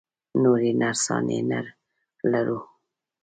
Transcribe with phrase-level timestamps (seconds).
[0.43, 1.59] نورې نرسانې نه
[2.31, 2.59] لرو؟